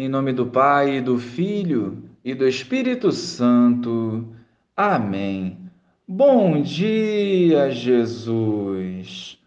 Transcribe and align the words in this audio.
Em 0.00 0.08
nome 0.08 0.32
do 0.32 0.46
Pai, 0.46 1.00
do 1.00 1.18
Filho 1.18 2.04
e 2.24 2.32
do 2.32 2.46
Espírito 2.46 3.10
Santo. 3.10 4.28
Amém. 4.76 5.58
Bom 6.06 6.62
dia, 6.62 7.68
Jesus. 7.72 9.40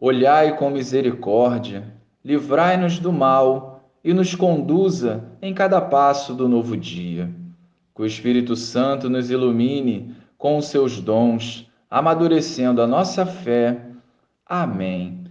Olhai 0.00 0.56
com 0.56 0.70
misericórdia, 0.70 1.92
livrai-nos 2.24 2.98
do 2.98 3.12
mal 3.12 3.84
e 4.02 4.14
nos 4.14 4.34
conduza 4.34 5.28
em 5.42 5.52
cada 5.52 5.78
passo 5.78 6.32
do 6.32 6.48
novo 6.48 6.74
dia. 6.74 7.30
Que 7.94 8.00
o 8.00 8.06
Espírito 8.06 8.56
Santo 8.56 9.10
nos 9.10 9.30
ilumine 9.30 10.14
com 10.38 10.56
os 10.56 10.68
seus 10.68 11.02
dons, 11.02 11.70
amadurecendo 11.90 12.80
a 12.80 12.86
nossa 12.86 13.26
fé. 13.26 13.78
Amém. 14.46 15.24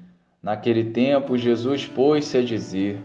Naquele 0.43 0.83
tempo, 0.83 1.35
Jesus 1.35 1.87
pôs-se 1.87 2.37
a 2.37 2.43
dizer: 2.43 3.01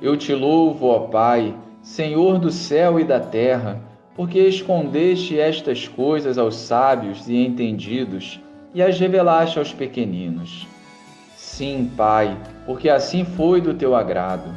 eu 0.00 0.16
te 0.16 0.32
louvo, 0.34 0.86
ó 0.86 1.00
Pai, 1.00 1.54
Senhor 1.82 2.38
do 2.38 2.50
céu 2.50 3.00
e 3.00 3.04
da 3.04 3.18
terra, 3.18 3.80
porque 4.14 4.38
escondeste 4.40 5.38
estas 5.38 5.86
coisas 5.86 6.38
aos 6.38 6.56
sábios 6.56 7.28
e 7.28 7.36
entendidos 7.36 8.40
e 8.74 8.82
as 8.82 8.98
revelaste 8.98 9.58
aos 9.58 9.72
pequeninos. 9.72 10.66
Sim, 11.36 11.90
Pai, 11.96 12.36
porque 12.66 12.88
assim 12.88 13.24
foi 13.24 13.60
do 13.60 13.74
teu 13.74 13.94
agrado. 13.94 14.54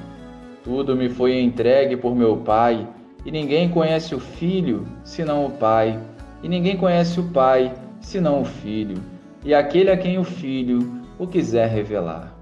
Tudo 0.64 0.96
me 0.96 1.10
foi 1.10 1.40
entregue 1.42 1.98
por 1.98 2.16
meu 2.16 2.38
Pai, 2.38 2.88
e 3.26 3.32
ninguém 3.32 3.70
conhece 3.70 4.14
o 4.14 4.20
Filho 4.20 4.86
senão 5.04 5.46
o 5.46 5.52
Pai, 5.52 6.00
e 6.44 6.50
ninguém 6.50 6.78
conhece 6.78 7.20
o 7.20 7.30
Pai 7.30 7.74
senão 8.00 8.42
o 8.42 8.46
Filho, 8.46 8.98
e 9.44 9.54
aquele 9.54 9.90
a 9.90 9.98
quem 9.98 10.18
o 10.18 10.24
Filho 10.24 11.02
o 11.18 11.28
quiser 11.28 11.70
revelar. 11.70 12.41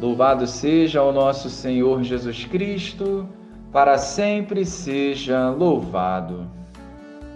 Louvado 0.00 0.46
seja 0.46 1.02
o 1.02 1.12
nosso 1.12 1.48
Senhor 1.48 2.02
Jesus 2.02 2.44
Cristo, 2.44 3.28
para 3.72 3.98
sempre 3.98 4.64
seja 4.64 5.50
louvado. 5.50 6.50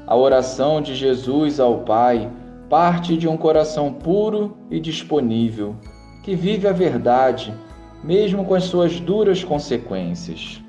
A 0.06 0.16
oração 0.16 0.80
de 0.80 0.94
Jesus 0.94 1.60
ao 1.60 1.78
Pai 1.78 2.30
parte 2.68 3.16
de 3.16 3.28
um 3.28 3.36
coração 3.36 3.92
puro 3.92 4.56
e 4.70 4.80
disponível, 4.80 5.76
que 6.22 6.34
vive 6.34 6.66
a 6.66 6.72
verdade, 6.72 7.54
mesmo 8.02 8.44
com 8.44 8.54
as 8.54 8.64
suas 8.64 8.98
duras 8.98 9.44
consequências. 9.44 10.60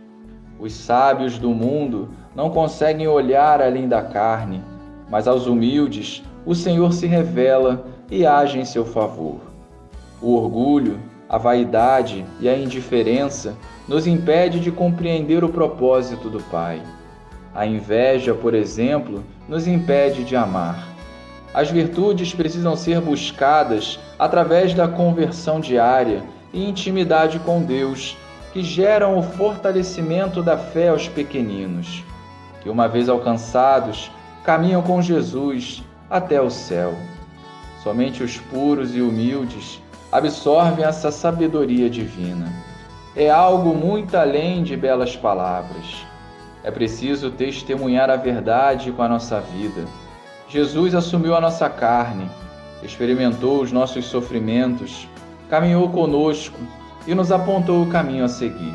Os 0.60 0.74
sábios 0.74 1.38
do 1.38 1.50
mundo 1.50 2.10
não 2.36 2.50
conseguem 2.50 3.08
olhar 3.08 3.62
além 3.62 3.88
da 3.88 4.02
carne, 4.02 4.64
mas 5.10 5.28
aos 5.28 5.48
humildes 5.48 6.24
o 6.46 6.54
Senhor 6.54 6.94
se 6.94 7.08
revela 7.08 7.86
e 8.10 8.26
age 8.26 8.60
em 8.60 8.66
seu 8.66 8.86
favor. 8.86 9.40
O 10.22 10.36
orgulho 10.36 11.00
a 11.30 11.38
vaidade 11.38 12.26
e 12.40 12.48
a 12.48 12.58
indiferença 12.58 13.56
nos 13.88 14.08
impede 14.08 14.60
de 14.60 14.72
compreender 14.72 15.44
o 15.44 15.50
propósito 15.50 16.30
do 16.30 16.42
Pai. 16.44 16.82
A 17.54 17.66
inveja, 17.66 18.34
por 18.34 18.54
exemplo, 18.54 19.24
nos 19.48 19.68
impede 19.68 20.24
de 20.24 20.36
amar. 20.36 20.88
As 21.54 21.70
virtudes 21.72 22.34
precisam 22.34 22.76
ser 22.76 23.02
buscadas 23.02 24.00
através 24.18 24.74
da 24.74 24.88
conversão 24.88 25.60
diária 25.60 26.24
e 26.54 26.70
intimidade 26.70 27.40
com 27.40 27.62
Deus, 27.62 28.16
que 28.54 28.62
geram 28.62 29.18
o 29.18 29.24
fortalecimento 29.24 30.42
da 30.42 30.58
fé 30.58 30.90
aos 30.90 31.08
pequeninos, 31.08 32.04
que, 32.62 32.70
uma 32.70 32.88
vez 32.88 33.10
alcançados, 33.10 34.12
caminham 34.44 34.82
com 34.82 35.02
Jesus 35.02 35.84
até 36.10 36.42
o 36.42 36.50
céu. 36.50 36.94
Somente 37.84 38.24
os 38.24 38.38
puros 38.38 38.96
e 38.96 39.02
humildes 39.02 39.82
absorvem 40.12 40.86
essa 40.86 41.12
sabedoria 41.12 41.90
divina. 41.90 42.52
É 43.16 43.30
algo 43.30 43.74
muito 43.74 44.16
além 44.16 44.64
de 44.64 44.78
belas 44.78 45.16
palavras. 45.16 46.06
É 46.64 46.72
preciso 46.72 47.32
testemunhar 47.32 48.10
a 48.10 48.16
verdade 48.16 48.92
com 48.92 49.02
a 49.02 49.08
nossa 49.08 49.40
vida. 49.40 49.86
Jesus 50.50 50.94
assumiu 50.96 51.36
a 51.36 51.42
nossa 51.42 51.70
carne, 51.70 52.30
experimentou 52.84 53.62
os 53.62 53.72
nossos 53.72 54.06
sofrimentos, 54.06 55.08
caminhou 55.50 55.90
conosco 55.90 56.58
e 57.06 57.16
nos 57.16 57.32
apontou 57.32 57.84
o 57.84 57.90
caminho 57.90 58.26
a 58.26 58.30
seguir. 58.30 58.74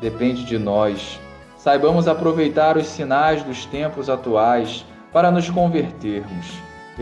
Depende 0.00 0.44
de 0.44 0.58
nós. 0.58 1.18
Saibamos 1.56 2.08
aproveitar 2.08 2.76
os 2.76 2.86
sinais 2.86 3.42
dos 3.42 3.64
tempos 3.66 4.08
atuais 4.08 4.84
para 5.12 5.30
nos 5.30 5.48
convertermos, 5.48 6.46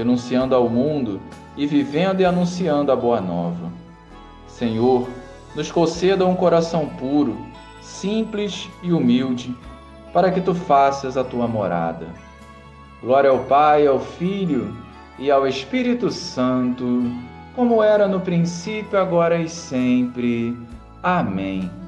renunciando 0.00 0.54
ao 0.54 0.68
mundo 0.68 1.20
e 1.56 1.66
vivendo 1.66 2.20
e 2.20 2.24
anunciando 2.24 2.90
a 2.90 2.96
boa 2.96 3.20
nova. 3.20 3.70
Senhor, 4.46 5.08
nos 5.54 5.70
conceda 5.70 6.26
um 6.26 6.34
coração 6.34 6.86
puro, 6.86 7.36
simples 7.82 8.68
e 8.82 8.92
humilde, 8.92 9.54
para 10.12 10.30
que 10.30 10.40
tu 10.40 10.54
faças 10.54 11.16
a 11.16 11.24
tua 11.24 11.46
morada. 11.46 12.06
Glória 13.02 13.30
ao 13.30 13.40
Pai, 13.40 13.86
ao 13.86 14.00
Filho 14.00 14.74
e 15.18 15.30
ao 15.30 15.46
Espírito 15.46 16.10
Santo, 16.10 17.04
como 17.54 17.82
era 17.82 18.08
no 18.08 18.20
princípio, 18.20 18.98
agora 18.98 19.38
e 19.38 19.48
sempre. 19.48 20.56
Amém. 21.02 21.79